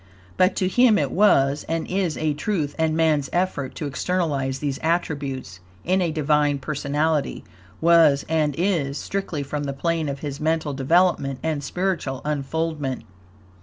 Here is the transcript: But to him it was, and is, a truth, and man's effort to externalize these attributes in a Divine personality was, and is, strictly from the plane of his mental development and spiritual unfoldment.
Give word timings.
But 0.35 0.55
to 0.55 0.67
him 0.67 0.97
it 0.97 1.11
was, 1.11 1.63
and 1.69 1.85
is, 1.85 2.17
a 2.17 2.33
truth, 2.33 2.73
and 2.79 2.97
man's 2.97 3.29
effort 3.31 3.75
to 3.75 3.85
externalize 3.85 4.57
these 4.57 4.79
attributes 4.81 5.59
in 5.85 6.01
a 6.01 6.11
Divine 6.11 6.57
personality 6.57 7.43
was, 7.81 8.25
and 8.27 8.55
is, 8.57 8.97
strictly 8.97 9.43
from 9.43 9.65
the 9.65 9.73
plane 9.73 10.09
of 10.09 10.21
his 10.21 10.39
mental 10.39 10.73
development 10.73 11.37
and 11.43 11.63
spiritual 11.63 12.21
unfoldment. 12.25 13.03